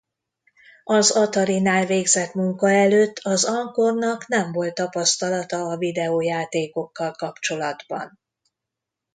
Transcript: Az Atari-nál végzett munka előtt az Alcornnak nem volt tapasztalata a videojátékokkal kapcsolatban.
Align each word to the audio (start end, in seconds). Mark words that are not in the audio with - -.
Az 0.83 1.11
Atari-nál 1.11 1.85
végzett 1.85 2.33
munka 2.33 2.69
előtt 2.71 3.19
az 3.23 3.43
Alcornnak 3.45 4.27
nem 4.27 4.51
volt 4.51 4.73
tapasztalata 4.73 5.57
a 5.63 5.77
videojátékokkal 5.77 7.11
kapcsolatban. 7.11 8.19